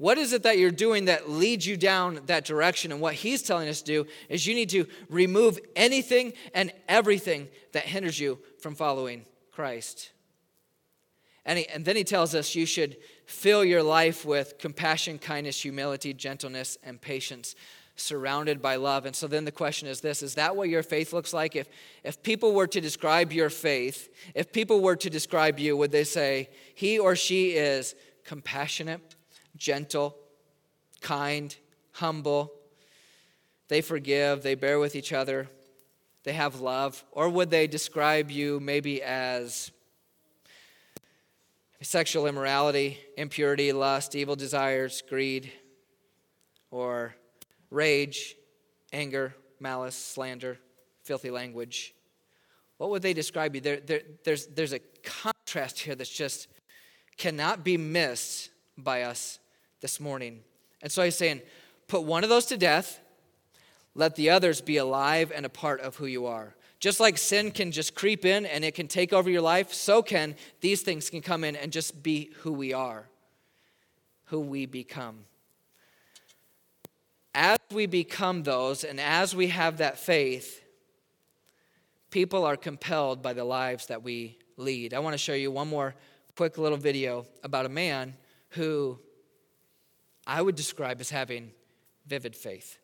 What 0.00 0.16
is 0.16 0.32
it 0.32 0.44
that 0.44 0.56
you're 0.56 0.70
doing 0.70 1.04
that 1.04 1.28
leads 1.28 1.66
you 1.66 1.76
down 1.76 2.20
that 2.24 2.46
direction? 2.46 2.90
And 2.90 3.02
what 3.02 3.12
he's 3.12 3.42
telling 3.42 3.68
us 3.68 3.82
to 3.82 3.84
do 3.84 4.06
is 4.30 4.46
you 4.46 4.54
need 4.54 4.70
to 4.70 4.86
remove 5.10 5.58
anything 5.76 6.32
and 6.54 6.72
everything 6.88 7.48
that 7.72 7.82
hinders 7.82 8.18
you 8.18 8.38
from 8.60 8.74
following 8.74 9.26
Christ. 9.52 10.12
And, 11.44 11.58
he, 11.58 11.68
and 11.68 11.84
then 11.84 11.96
he 11.96 12.04
tells 12.04 12.34
us 12.34 12.54
you 12.54 12.64
should 12.64 12.96
fill 13.26 13.62
your 13.62 13.82
life 13.82 14.24
with 14.24 14.56
compassion, 14.58 15.18
kindness, 15.18 15.60
humility, 15.60 16.14
gentleness, 16.14 16.78
and 16.82 16.98
patience, 16.98 17.54
surrounded 17.94 18.62
by 18.62 18.76
love. 18.76 19.04
And 19.04 19.14
so 19.14 19.26
then 19.26 19.44
the 19.44 19.52
question 19.52 19.86
is 19.86 20.00
this 20.00 20.22
Is 20.22 20.36
that 20.36 20.56
what 20.56 20.70
your 20.70 20.82
faith 20.82 21.12
looks 21.12 21.34
like? 21.34 21.54
If, 21.54 21.68
if 22.04 22.22
people 22.22 22.54
were 22.54 22.68
to 22.68 22.80
describe 22.80 23.34
your 23.34 23.50
faith, 23.50 24.08
if 24.34 24.50
people 24.50 24.80
were 24.80 24.96
to 24.96 25.10
describe 25.10 25.58
you, 25.58 25.76
would 25.76 25.92
they 25.92 26.04
say, 26.04 26.48
he 26.74 26.98
or 26.98 27.14
she 27.16 27.50
is 27.50 27.94
compassionate? 28.24 29.16
Gentle, 29.60 30.16
kind, 31.00 31.54
humble. 31.92 32.50
They 33.68 33.82
forgive, 33.82 34.42
they 34.42 34.56
bear 34.56 34.80
with 34.80 34.96
each 34.96 35.12
other, 35.12 35.48
they 36.24 36.32
have 36.32 36.60
love. 36.60 37.04
Or 37.12 37.28
would 37.28 37.50
they 37.50 37.68
describe 37.68 38.30
you 38.30 38.58
maybe 38.58 39.00
as 39.02 39.70
sexual 41.82 42.26
immorality, 42.26 42.98
impurity, 43.16 43.72
lust, 43.72 44.16
evil 44.16 44.34
desires, 44.34 45.02
greed, 45.08 45.52
or 46.70 47.14
rage, 47.70 48.36
anger, 48.92 49.34
malice, 49.60 49.94
slander, 49.94 50.58
filthy 51.04 51.30
language? 51.30 51.94
What 52.78 52.90
would 52.90 53.02
they 53.02 53.12
describe 53.12 53.54
you? 53.54 53.60
There, 53.60 53.80
there, 53.80 54.00
there's, 54.24 54.46
there's 54.46 54.72
a 54.72 54.80
contrast 55.04 55.78
here 55.78 55.94
that's 55.94 56.10
just 56.10 56.48
cannot 57.18 57.62
be 57.62 57.76
missed 57.76 58.50
by 58.78 59.02
us 59.02 59.39
this 59.80 60.00
morning. 60.00 60.40
And 60.82 60.90
so 60.90 61.02
he's 61.02 61.16
saying, 61.16 61.42
put 61.88 62.02
one 62.02 62.24
of 62.24 62.30
those 62.30 62.46
to 62.46 62.56
death, 62.56 63.00
let 63.94 64.16
the 64.16 64.30
others 64.30 64.60
be 64.60 64.76
alive 64.76 65.32
and 65.34 65.44
a 65.44 65.50
part 65.50 65.80
of 65.80 65.96
who 65.96 66.06
you 66.06 66.26
are. 66.26 66.54
Just 66.78 67.00
like 67.00 67.18
sin 67.18 67.50
can 67.50 67.72
just 67.72 67.94
creep 67.94 68.24
in 68.24 68.46
and 68.46 68.64
it 68.64 68.74
can 68.74 68.88
take 68.88 69.12
over 69.12 69.28
your 69.28 69.42
life, 69.42 69.74
so 69.74 70.02
can 70.02 70.34
these 70.60 70.80
things 70.82 71.10
can 71.10 71.20
come 71.20 71.44
in 71.44 71.54
and 71.56 71.72
just 71.72 72.02
be 72.02 72.30
who 72.38 72.52
we 72.52 72.72
are, 72.72 73.06
who 74.26 74.40
we 74.40 74.64
become. 74.64 75.24
As 77.34 77.58
we 77.70 77.86
become 77.86 78.42
those 78.42 78.82
and 78.82 78.98
as 78.98 79.36
we 79.36 79.48
have 79.48 79.76
that 79.78 79.98
faith, 79.98 80.64
people 82.10 82.44
are 82.44 82.56
compelled 82.56 83.22
by 83.22 83.34
the 83.34 83.44
lives 83.44 83.86
that 83.86 84.02
we 84.02 84.38
lead. 84.56 84.94
I 84.94 84.98
want 85.00 85.14
to 85.14 85.18
show 85.18 85.34
you 85.34 85.50
one 85.50 85.68
more 85.68 85.94
quick 86.36 86.56
little 86.56 86.78
video 86.78 87.26
about 87.44 87.66
a 87.66 87.68
man 87.68 88.14
who 88.50 88.98
I 90.30 90.40
would 90.40 90.54
describe 90.54 91.00
as 91.00 91.10
having 91.10 91.50
vivid 92.06 92.36
faith. 92.36 92.78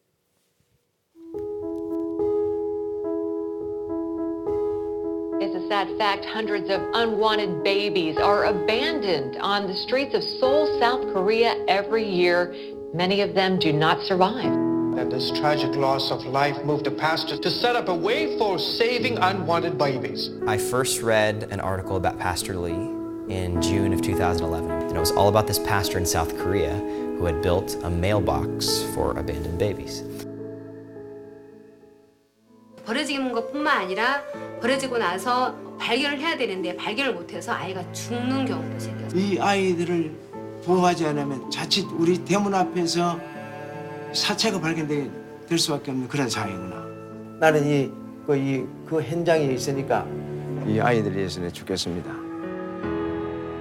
It's 5.41 5.55
a 5.55 5.69
sad 5.69 5.97
fact 5.97 6.25
hundreds 6.25 6.69
of 6.71 6.81
unwanted 6.93 7.63
babies 7.63 8.17
are 8.19 8.47
abandoned 8.47 9.37
on 9.37 9.69
the 9.69 9.75
streets 9.75 10.13
of 10.13 10.25
Seoul, 10.25 10.81
South 10.81 11.03
Korea 11.13 11.65
every 11.69 12.05
year. 12.05 12.53
Many 12.93 13.21
of 13.21 13.33
them 13.33 13.61
do 13.61 13.73
not 13.73 14.03
survive. 14.03 14.53
And 14.99 15.13
this 15.13 15.31
tragic 15.39 15.77
loss 15.77 16.11
of 16.11 16.25
life 16.25 16.65
moved 16.65 16.87
the 16.87 16.91
pastor 16.91 17.39
to 17.39 17.49
set 17.49 17.77
up 17.77 17.87
a 17.87 17.95
way 17.95 18.37
for 18.39 18.59
saving 18.59 19.19
unwanted 19.19 19.79
babies. 19.79 20.31
I 20.49 20.59
first 20.59 21.01
read 21.01 21.45
an 21.53 21.61
article 21.61 21.95
about 21.95 22.19
Pastor 22.19 22.57
Lee 22.57 22.73
in 23.33 23.63
June 23.63 23.93
of 23.93 24.03
2011, 24.03 24.69
and 24.69 24.97
it 24.97 24.99
was 24.99 25.13
all 25.13 25.29
about 25.29 25.47
this 25.47 25.61
pastor 25.61 25.97
in 25.99 26.07
South 26.07 26.37
Korea 26.39 27.06
who 27.19 27.27
had 27.27 27.41
built 27.43 27.79
a 27.85 27.91
mailbox 27.91 28.85
for 28.93 29.19
abandoned 29.19 29.59
babies. 29.59 30.05
버려지는 32.85 33.33
것뿐만 33.33 33.83
아니라 33.83 34.23
버려지고 34.61 34.99
나서 34.99 35.55
발견을 35.79 36.21
해야 36.21 36.37
되는데 36.37 36.77
발견을 36.77 37.15
못해서 37.15 37.53
아이가 37.53 37.91
죽는 37.93 38.47
경우도 38.47 38.79
생겼어요. 38.79 39.21
이 39.21 39.39
아이들을 39.39 40.13
보호하지 40.65 41.07
않으면 41.07 41.51
자칫 41.51 41.85
우리 41.99 42.25
대문 42.25 42.55
앞에서 42.55 43.19
사체가 44.13 44.61
발견될 44.61 45.59
수밖에 45.59 45.91
없는 45.91 46.09
그런 46.09 46.31
상황이구나. 46.31 46.87
나는 47.41 47.67
이, 47.67 47.91
그, 48.27 48.37
이, 48.37 48.65
그 48.87 49.03
현장에 49.03 49.45
있으니까 49.47 50.07
이 50.67 50.81
아이들을 50.81 51.17
위해서 51.17 51.49
죽겠습니다. 51.51 52.26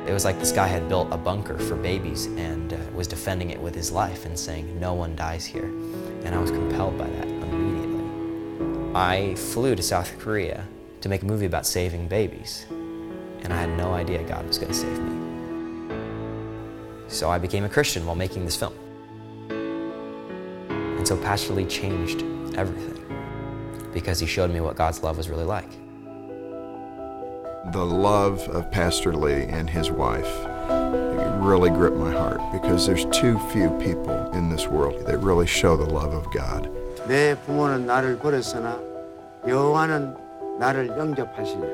It 0.08 0.14
was 0.14 0.24
like 0.24 0.38
this 0.38 0.52
guy 0.52 0.68
had 0.68 0.88
built 0.88 1.08
a 1.12 1.18
bunker 1.18 1.58
for 1.58 1.76
babies 1.76 2.28
and 2.28 2.72
uh, 2.74 2.78
was 2.94 3.08
defending 3.08 3.50
it 3.50 3.60
with 3.60 3.74
his 3.74 3.92
life 3.92 4.26
and 4.26 4.38
saying, 4.38 4.80
no 4.80 4.94
one 4.94 5.16
dies 5.16 5.48
here. 5.48 5.66
And 6.24 6.36
I 6.36 6.40
was 6.40 6.52
compelled 6.52 6.96
by 6.96 7.08
that 7.08 7.28
immediately. 7.28 8.94
I 8.94 9.34
flew 9.34 9.76
to 9.76 9.82
South 9.82 10.16
Korea 10.20 10.68
to 11.02 11.10
make 11.10 11.24
a 11.24 11.26
movie 11.26 11.48
about 11.48 11.66
saving 11.66 12.08
babies, 12.08 12.68
and 12.70 13.52
I 13.52 13.60
had 13.60 13.76
no 13.78 13.94
idea 13.94 14.22
God 14.24 14.48
was 14.48 14.60
going 14.60 14.72
to 14.72 14.78
save 14.78 15.00
me. 15.00 15.90
So 17.08 17.32
I 17.32 17.40
became 17.40 17.64
a 17.64 17.70
Christian 17.70 18.06
while 18.06 18.16
making 18.16 18.46
this 18.46 18.56
film. 18.56 18.74
And 19.50 21.08
so 21.08 21.18
Pastor 21.18 21.54
Lee 21.54 21.66
changed 21.66 22.24
everything 22.56 22.94
because 23.92 24.20
he 24.20 24.28
showed 24.28 24.52
me 24.52 24.62
what 24.62 24.76
God's 24.76 25.02
love 25.02 25.18
was 25.18 25.30
really 25.30 25.46
like 25.46 25.85
the 27.73 27.85
love 27.85 28.41
of 28.49 28.71
Pastor 28.71 29.13
Lee 29.13 29.45
and 29.49 29.69
his 29.69 29.91
wife 29.91 30.31
really 31.41 31.71
gripped 31.71 31.97
my 31.97 32.13
heart 32.13 32.41
because 32.53 32.87
there's 32.87 33.05
too 33.07 33.39
few 33.53 33.71
people 33.79 34.31
in 34.33 34.49
this 34.49 34.67
world 34.67 35.07
that 35.07 35.19
really 35.19 35.47
show 35.47 35.77
the 35.77 35.87
love 35.87 36.13
of 36.15 36.27
God. 36.33 36.69
내 37.07 37.35
부모는 37.47 37.87
나를 37.87 38.19
버렸으나 38.19 38.79
여호와는 39.47 40.17
나를 40.59 40.89
영접하시리라. 40.89 41.69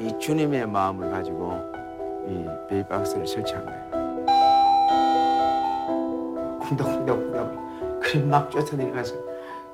이 0.00 0.18
주님의 0.18 0.66
마음을 0.68 1.10
가지고 1.10 1.52
이 2.26 2.46
베이박스를 2.68 3.26
설치한 3.26 3.66
거예요. 3.66 3.90
쿵덕쿵덕쿵덕 6.60 8.00
그래 8.00 8.22
막 8.22 8.50
쫓아내려가서 8.50 9.14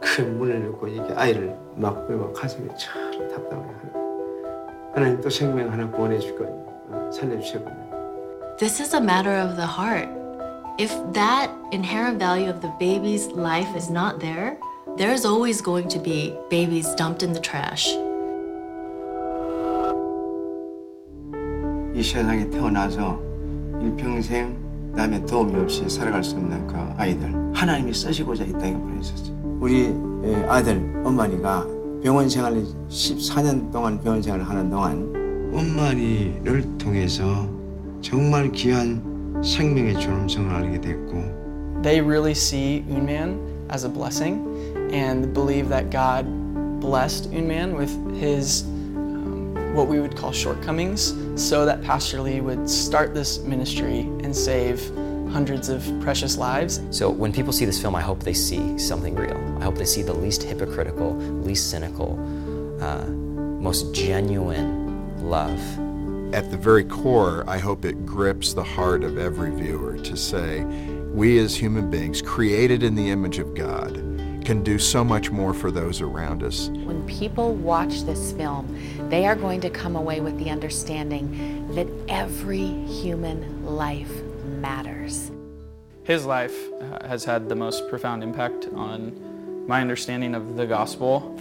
그 0.00 0.22
문을 0.22 0.62
열고 0.64 0.88
이게 0.88 1.14
아이를 1.14 1.56
막 1.74 2.06
끌고 2.06 2.32
가슴이 2.32 2.68
참 2.78 3.10
답답해 3.28 3.62
하는 3.62 3.99
하나님 4.94 5.20
또 5.20 5.28
생명 5.28 5.70
하나 5.70 5.88
보내줄 5.90 6.38
거예요. 6.38 6.66
This 8.58 8.80
is 8.80 8.94
a 8.94 9.00
matter 9.00 9.34
of 9.34 9.56
the 9.56 9.66
heart. 9.66 10.08
If 10.78 10.92
that 11.12 11.50
inherent 11.72 12.18
value 12.18 12.48
of 12.50 12.60
the 12.60 12.72
baby's 12.78 13.28
life 13.32 13.68
is 13.76 13.90
not 13.90 14.18
there, 14.20 14.58
there's 14.96 15.24
always 15.24 15.60
going 15.62 15.88
to 15.88 15.98
be 15.98 16.34
babies 16.50 16.94
dumped 16.96 17.22
in 17.22 17.32
the 17.32 17.40
trash. 17.40 17.92
이 21.94 22.02
세상에 22.02 22.48
태어나서 22.50 23.18
일평생 23.80 24.92
남의 24.94 25.24
도움이 25.26 25.54
없이 25.60 25.88
살아갈 25.88 26.22
수 26.24 26.36
없는 26.36 26.66
그 26.66 26.76
아이들 26.96 27.32
하나님이 27.54 27.92
쓰시고자 27.92 28.44
이 28.44 28.52
땅에 28.52 28.72
보내셨어요. 28.72 29.36
우리 29.60 29.94
아들 30.48 30.76
어머니가 31.04 31.66
병원 32.02 32.28
생활을 32.28 32.64
14년 32.88 33.72
동안 33.72 34.00
병원 34.00 34.22
생활을 34.22 34.48
하는 34.48 34.70
동안 34.70 35.50
엄마니를 35.52 36.78
통해서 36.78 37.48
정말 38.00 38.50
귀한 38.52 39.02
생명의 39.42 39.98
존엄성을 39.98 40.54
알게 40.54 40.80
됐고 40.80 41.82
They 41.82 42.00
really 42.00 42.32
see 42.32 42.84
Unman 42.88 43.38
as 43.70 43.84
a 43.84 43.88
blessing 43.88 44.46
and 44.92 45.32
believe 45.32 45.68
that 45.68 45.90
God 45.90 46.26
blessed 46.80 47.32
Unman 47.32 47.76
with 47.76 47.90
his 48.18 48.64
um, 48.64 49.54
what 49.74 49.88
we 49.88 50.00
would 50.00 50.16
call 50.16 50.32
shortcomings 50.32 51.14
so 51.36 51.66
that 51.66 51.82
Pastor 51.82 52.20
Lee 52.20 52.40
would 52.40 52.68
start 52.68 53.14
this 53.14 53.40
ministry 53.44 54.00
and 54.22 54.34
save 54.34 54.80
hundreds 55.31 55.69
of 55.69 55.83
precious 56.01 56.37
lives. 56.37 56.81
So 56.91 57.09
when 57.09 57.31
people 57.31 57.53
see 57.53 57.65
this 57.65 57.81
film, 57.81 57.95
I 57.95 58.01
hope 58.01 58.19
they 58.21 58.33
see 58.33 58.77
something 58.77 59.15
real. 59.15 59.37
I 59.59 59.63
hope 59.63 59.75
they 59.75 59.85
see 59.85 60.01
the 60.01 60.13
least 60.13 60.43
hypocritical, 60.43 61.15
least 61.15 61.69
cynical, 61.69 62.19
uh, 62.81 63.05
most 63.05 63.93
genuine 63.93 65.23
love. 65.23 65.59
At 66.33 66.51
the 66.51 66.57
very 66.57 66.83
core, 66.83 67.43
I 67.47 67.57
hope 67.57 67.85
it 67.85 68.05
grips 68.05 68.53
the 68.53 68.63
heart 68.63 69.03
of 69.03 69.17
every 69.17 69.51
viewer 69.51 69.97
to 69.97 70.17
say, 70.17 70.63
we 71.13 71.39
as 71.39 71.55
human 71.55 71.89
beings, 71.89 72.21
created 72.21 72.83
in 72.83 72.95
the 72.95 73.09
image 73.09 73.37
of 73.37 73.53
God, 73.53 73.95
can 74.45 74.63
do 74.63 74.79
so 74.79 75.03
much 75.03 75.29
more 75.29 75.53
for 75.53 75.71
those 75.71 76.01
around 76.01 76.41
us. 76.41 76.69
When 76.69 77.05
people 77.05 77.53
watch 77.53 78.03
this 78.03 78.31
film, 78.31 78.65
they 79.09 79.25
are 79.25 79.35
going 79.35 79.61
to 79.61 79.69
come 79.69 79.95
away 79.95 80.21
with 80.21 80.37
the 80.39 80.49
understanding 80.49 81.67
that 81.75 81.87
every 82.07 82.65
human 82.85 83.65
life 83.65 84.11
matters. 84.60 85.30
His 86.04 86.24
life 86.24 86.56
uh, 86.80 87.06
has 87.06 87.24
had 87.24 87.48
the 87.48 87.56
most 87.56 87.88
profound 87.88 88.22
impact 88.22 88.68
on 88.74 89.66
my 89.66 89.80
understanding 89.80 90.34
of 90.34 90.56
the 90.56 90.66
gospel. 90.66 91.38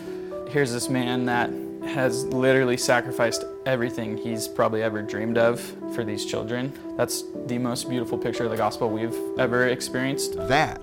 Here's 0.50 0.72
this 0.72 0.90
man 0.90 1.26
that 1.26 1.52
has 1.88 2.26
literally 2.26 2.78
sacrificed 2.78 3.46
everything 3.66 4.18
he's 4.18 4.48
probably 4.48 4.82
ever 4.82 5.02
dreamed 5.02 5.38
of 5.38 5.60
for 5.94 6.04
these 6.04 6.26
children. 6.26 6.74
That's 6.98 7.24
the 7.46 7.60
most 7.60 7.90
beautiful 7.90 8.18
picture 8.18 8.44
of 8.44 8.52
the 8.52 8.58
gospel 8.58 8.90
we've 8.90 9.16
ever 9.38 9.68
experienced. 9.68 10.36
That 10.48 10.82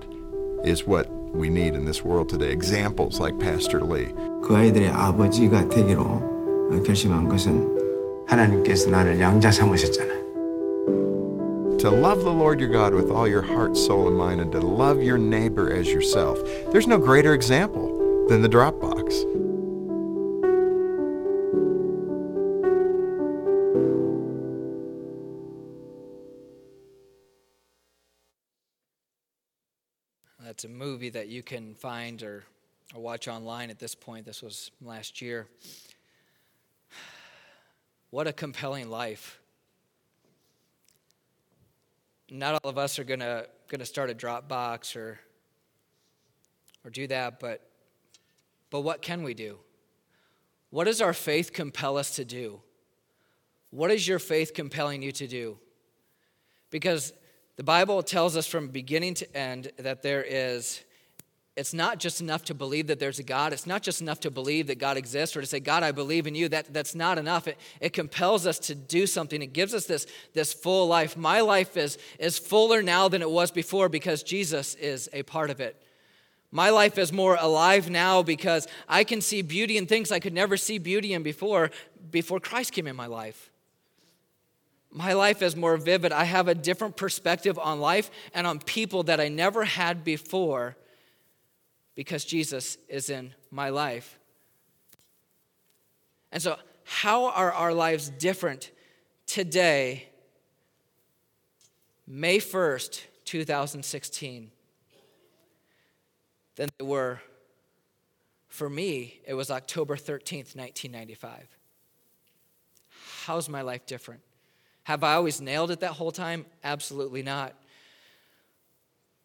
is 0.63 0.87
what 0.87 1.09
we 1.11 1.49
need 1.49 1.75
in 1.75 1.83
this 1.83 2.05
world 2.05 2.29
today. 2.29 2.51
Examples 2.51 3.19
like 3.19 3.37
Pastor 3.39 3.81
Lee. 3.81 4.13
그 4.43 4.55
아이들의 4.55 4.89
아버지가 4.89 5.67
되기로 5.69 6.83
결심한 6.85 7.27
것은 7.27 8.25
하나님께서 8.27 8.89
나를 8.89 9.19
양자 9.19 9.51
삼으셨잖아요. 9.51 10.16
To 11.78 11.90
love 11.90 12.24
the 12.24 12.32
Lord 12.32 12.58
your 12.58 12.70
God 12.70 12.92
with 12.92 13.08
all 13.08 13.28
your 13.28 13.40
heart, 13.40 13.76
soul, 13.76 14.08
and 14.08 14.16
mind, 14.16 14.40
and 14.40 14.50
to 14.50 14.58
love 14.58 15.00
your 15.00 15.16
neighbor 15.16 15.72
as 15.72 15.86
yourself. 15.86 16.36
There's 16.72 16.88
no 16.88 16.98
greater 16.98 17.34
example 17.34 18.26
than 18.26 18.42
the 18.42 18.48
Dropbox. 18.48 19.22
That's 30.40 30.64
a 30.64 30.68
movie 30.68 31.10
that 31.10 31.28
you 31.28 31.44
can 31.44 31.76
find 31.76 32.20
or, 32.24 32.42
watch 32.92 33.28
online 33.28 33.70
at 33.70 33.78
this 33.78 33.94
point. 33.94 34.26
This 34.26 34.42
was 34.42 34.72
last 34.82 35.22
year. 35.22 35.46
What 38.10 38.26
a 38.26 38.32
compelling 38.32 38.88
life. 38.88 39.37
Not 42.30 42.60
all 42.62 42.70
of 42.70 42.78
us 42.78 42.98
are 42.98 43.04
going 43.04 43.20
to 43.20 43.46
going 43.68 43.80
to 43.80 43.86
start 43.86 44.10
a 44.10 44.14
Dropbox 44.14 44.96
or 44.96 45.18
or 46.84 46.90
do 46.90 47.06
that, 47.06 47.40
but 47.40 47.68
but 48.70 48.80
what 48.80 49.02
can 49.02 49.22
we 49.22 49.34
do? 49.34 49.58
What 50.70 50.84
does 50.84 51.00
our 51.00 51.14
faith 51.14 51.52
compel 51.52 51.96
us 51.96 52.16
to 52.16 52.24
do? 52.24 52.60
What 53.70 53.90
is 53.90 54.06
your 54.06 54.18
faith 54.18 54.54
compelling 54.54 55.02
you 55.02 55.12
to 55.12 55.26
do? 55.26 55.58
Because 56.70 57.12
the 57.56 57.62
Bible 57.64 58.02
tells 58.02 58.36
us 58.36 58.46
from 58.46 58.68
beginning 58.68 59.14
to 59.14 59.36
end 59.36 59.72
that 59.78 60.02
there 60.02 60.22
is, 60.22 60.84
it's 61.58 61.74
not 61.74 61.98
just 61.98 62.20
enough 62.20 62.44
to 62.44 62.54
believe 62.54 62.86
that 62.86 63.00
there's 63.00 63.18
a 63.18 63.24
God. 63.24 63.52
It's 63.52 63.66
not 63.66 63.82
just 63.82 64.00
enough 64.00 64.20
to 64.20 64.30
believe 64.30 64.68
that 64.68 64.78
God 64.78 64.96
exists 64.96 65.36
or 65.36 65.40
to 65.40 65.46
say, 65.46 65.58
God, 65.58 65.82
I 65.82 65.90
believe 65.90 66.28
in 66.28 66.36
you. 66.36 66.48
That, 66.48 66.72
that's 66.72 66.94
not 66.94 67.18
enough. 67.18 67.48
It, 67.48 67.58
it 67.80 67.92
compels 67.92 68.46
us 68.46 68.60
to 68.60 68.76
do 68.76 69.08
something. 69.08 69.42
It 69.42 69.52
gives 69.52 69.74
us 69.74 69.84
this, 69.84 70.06
this 70.34 70.52
full 70.52 70.86
life. 70.86 71.16
My 71.16 71.40
life 71.40 71.76
is, 71.76 71.98
is 72.20 72.38
fuller 72.38 72.80
now 72.80 73.08
than 73.08 73.22
it 73.22 73.30
was 73.30 73.50
before 73.50 73.88
because 73.88 74.22
Jesus 74.22 74.76
is 74.76 75.10
a 75.12 75.24
part 75.24 75.50
of 75.50 75.58
it. 75.58 75.82
My 76.52 76.70
life 76.70 76.96
is 76.96 77.12
more 77.12 77.36
alive 77.38 77.90
now 77.90 78.22
because 78.22 78.68
I 78.88 79.02
can 79.02 79.20
see 79.20 79.42
beauty 79.42 79.76
in 79.76 79.86
things 79.86 80.12
I 80.12 80.20
could 80.20 80.32
never 80.32 80.56
see 80.56 80.78
beauty 80.78 81.12
in 81.12 81.24
before, 81.24 81.72
before 82.08 82.38
Christ 82.38 82.72
came 82.72 82.86
in 82.86 82.94
my 82.94 83.06
life. 83.06 83.50
My 84.92 85.12
life 85.12 85.42
is 85.42 85.56
more 85.56 85.76
vivid. 85.76 86.12
I 86.12 86.22
have 86.22 86.46
a 86.46 86.54
different 86.54 86.96
perspective 86.96 87.58
on 87.58 87.80
life 87.80 88.12
and 88.32 88.46
on 88.46 88.60
people 88.60 89.02
that 89.02 89.20
I 89.20 89.28
never 89.28 89.64
had 89.64 90.04
before 90.04 90.76
because 91.98 92.24
Jesus 92.24 92.78
is 92.88 93.10
in 93.10 93.34
my 93.50 93.70
life. 93.70 94.20
And 96.30 96.40
so, 96.40 96.56
how 96.84 97.24
are 97.24 97.52
our 97.52 97.74
lives 97.74 98.08
different 98.08 98.70
today, 99.26 100.06
May 102.06 102.38
1st, 102.38 103.02
2016, 103.24 104.52
than 106.54 106.68
they 106.78 106.84
were? 106.84 107.20
For 108.46 108.70
me, 108.70 109.18
it 109.26 109.34
was 109.34 109.50
October 109.50 109.96
13th, 109.96 110.54
1995. 110.54 111.48
How's 113.24 113.48
my 113.48 113.62
life 113.62 113.86
different? 113.86 114.20
Have 114.84 115.02
I 115.02 115.14
always 115.14 115.40
nailed 115.40 115.72
it 115.72 115.80
that 115.80 115.94
whole 115.94 116.12
time? 116.12 116.46
Absolutely 116.62 117.24
not. 117.24 117.54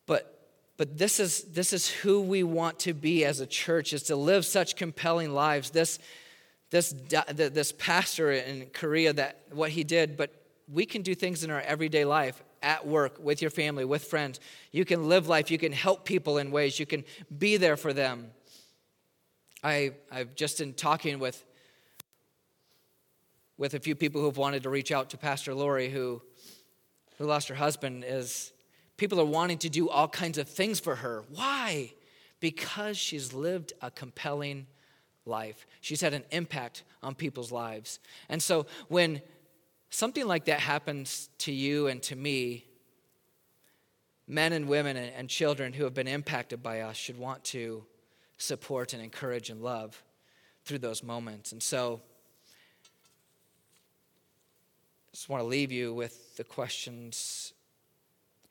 But 0.07 0.32
but 0.77 0.97
this 0.97 1.19
is 1.19 1.43
this 1.43 1.73
is 1.73 1.89
who 1.89 2.21
we 2.21 2.43
want 2.43 2.79
to 2.79 2.93
be 2.93 3.25
as 3.25 3.39
a 3.39 3.45
church 3.45 3.93
is 3.93 4.03
to 4.03 4.15
live 4.15 4.45
such 4.45 4.75
compelling 4.75 5.33
lives. 5.33 5.69
This 5.69 5.99
this 6.69 6.93
this 7.35 7.71
pastor 7.73 8.31
in 8.31 8.67
Korea 8.73 9.13
that 9.13 9.41
what 9.51 9.69
he 9.69 9.83
did, 9.83 10.17
but 10.17 10.33
we 10.71 10.85
can 10.85 11.01
do 11.01 11.13
things 11.13 11.43
in 11.43 11.51
our 11.51 11.61
everyday 11.61 12.05
life 12.05 12.41
at 12.63 12.87
work, 12.87 13.17
with 13.19 13.41
your 13.41 13.51
family, 13.51 13.85
with 13.85 14.05
friends. 14.05 14.39
You 14.71 14.85
can 14.85 15.09
live 15.09 15.27
life, 15.27 15.51
you 15.51 15.57
can 15.57 15.73
help 15.73 16.05
people 16.05 16.37
in 16.37 16.49
ways, 16.49 16.79
you 16.79 16.85
can 16.85 17.03
be 17.37 17.57
there 17.57 17.75
for 17.75 17.91
them. 17.91 18.31
I, 19.63 19.91
I've 20.11 20.33
just 20.35 20.61
in 20.61 20.73
talking 20.73 21.19
with 21.19 21.43
with 23.57 23.75
a 23.75 23.79
few 23.79 23.95
people 23.95 24.21
who've 24.21 24.37
wanted 24.37 24.63
to 24.63 24.69
reach 24.69 24.91
out 24.91 25.11
to 25.11 25.17
Pastor 25.17 25.53
Lori, 25.53 25.89
who, 25.89 26.21
who 27.17 27.25
lost 27.25 27.47
her 27.49 27.55
husband, 27.55 28.03
is 28.05 28.51
people 28.97 29.19
are 29.19 29.25
wanting 29.25 29.57
to 29.59 29.69
do 29.69 29.89
all 29.89 30.07
kinds 30.07 30.37
of 30.37 30.47
things 30.47 30.79
for 30.79 30.95
her. 30.95 31.23
Why? 31.33 31.93
Because 32.39 32.97
she's 32.97 33.33
lived 33.33 33.73
a 33.81 33.89
compelling 33.89 34.67
life. 35.25 35.65
She's 35.81 36.01
had 36.01 36.13
an 36.13 36.23
impact 36.31 36.83
on 37.01 37.15
people's 37.15 37.51
lives. 37.51 37.99
And 38.29 38.41
so 38.41 38.65
when 38.87 39.21
something 39.89 40.27
like 40.27 40.45
that 40.45 40.59
happens 40.59 41.29
to 41.39 41.51
you 41.51 41.87
and 41.87 42.01
to 42.03 42.15
me, 42.15 42.65
men 44.27 44.53
and 44.53 44.67
women 44.67 44.97
and 44.97 45.29
children 45.29 45.73
who 45.73 45.83
have 45.83 45.93
been 45.93 46.07
impacted 46.07 46.63
by 46.63 46.81
us 46.81 46.95
should 46.95 47.17
want 47.17 47.43
to 47.45 47.85
support 48.37 48.93
and 48.93 49.01
encourage 49.01 49.49
and 49.49 49.61
love 49.61 50.01
through 50.65 50.79
those 50.79 51.03
moments. 51.03 51.51
And 51.51 51.61
so, 51.61 52.01
I 55.11 55.15
just 55.15 55.29
want 55.29 55.41
to 55.41 55.47
leave 55.47 55.71
you 55.71 55.93
with 55.93 56.35
the 56.37 56.43
questions, 56.43 57.53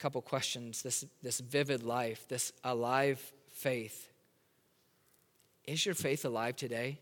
couple 0.02 0.20
questions. 0.20 0.82
This, 0.82 1.04
this 1.22 1.38
vivid 1.38 1.84
life, 1.84 2.26
this 2.28 2.52
alive 2.64 3.32
faith. 3.52 4.10
Is 5.64 5.86
your 5.86 5.94
faith 5.94 6.24
alive 6.24 6.56
today? 6.56 6.98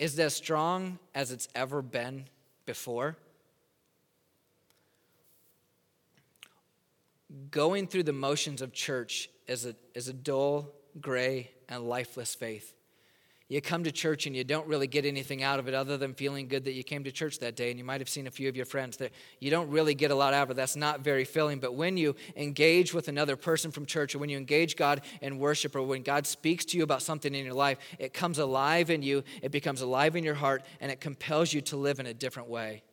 Is 0.00 0.18
it 0.18 0.22
as 0.22 0.34
strong 0.34 0.98
as 1.14 1.30
it's 1.30 1.46
ever 1.54 1.80
been 1.80 2.24
before? 2.66 3.16
Going 7.52 7.86
through 7.86 8.02
the 8.02 8.12
motions 8.12 8.62
of 8.62 8.72
church 8.72 9.30
is 9.46 9.64
a, 9.64 9.76
is 9.94 10.08
a 10.08 10.12
dull, 10.12 10.72
gray, 11.00 11.52
and 11.68 11.88
lifeless 11.88 12.34
faith 12.34 12.74
you 13.50 13.60
come 13.60 13.82
to 13.82 13.90
church 13.90 14.26
and 14.26 14.36
you 14.36 14.44
don't 14.44 14.68
really 14.68 14.86
get 14.86 15.04
anything 15.04 15.42
out 15.42 15.58
of 15.58 15.66
it 15.66 15.74
other 15.74 15.96
than 15.96 16.14
feeling 16.14 16.46
good 16.46 16.64
that 16.66 16.72
you 16.72 16.84
came 16.84 17.02
to 17.02 17.10
church 17.10 17.40
that 17.40 17.56
day 17.56 17.68
and 17.70 17.80
you 17.80 17.84
might 17.84 18.00
have 18.00 18.08
seen 18.08 18.28
a 18.28 18.30
few 18.30 18.48
of 18.48 18.54
your 18.54 18.64
friends 18.64 18.96
that 18.98 19.10
you 19.40 19.50
don't 19.50 19.68
really 19.70 19.92
get 19.92 20.12
a 20.12 20.14
lot 20.14 20.32
out 20.32 20.44
of 20.44 20.50
it. 20.52 20.54
That's 20.54 20.76
not 20.76 21.00
very 21.00 21.24
filling. 21.24 21.58
But 21.58 21.74
when 21.74 21.96
you 21.96 22.14
engage 22.36 22.94
with 22.94 23.08
another 23.08 23.34
person 23.34 23.72
from 23.72 23.86
church 23.86 24.14
or 24.14 24.20
when 24.20 24.30
you 24.30 24.38
engage 24.38 24.76
god 24.76 25.00
in 25.20 25.40
worship 25.40 25.74
or 25.74 25.82
when 25.82 26.02
god 26.02 26.28
speaks 26.28 26.64
to 26.66 26.76
you 26.76 26.84
about 26.84 27.02
something 27.02 27.34
in 27.34 27.44
your 27.44 27.54
life 27.54 27.78
it 27.98 28.14
comes 28.14 28.38
alive 28.38 28.88
in 28.88 29.02
you 29.02 29.24
it 29.42 29.50
becomes 29.50 29.80
alive 29.80 30.14
in 30.14 30.22
your 30.22 30.34
heart 30.34 30.62
and 30.80 30.92
it 30.92 31.00
compels 31.00 31.52
you 31.52 31.60
to 31.60 31.76
live 31.76 31.98
in 31.98 32.06
a 32.06 32.14
different 32.14 32.48
way. 32.48 32.84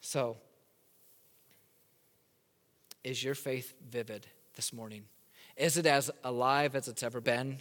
So 0.00 0.38
is 3.04 3.22
your 3.22 3.34
faith 3.34 3.74
vivid 3.86 4.26
this 4.56 4.72
morning? 4.72 5.04
Is 5.58 5.76
it 5.76 5.84
as 5.84 6.10
alive 6.24 6.74
as 6.74 6.88
it's 6.88 7.02
ever 7.02 7.20
been 7.20 7.58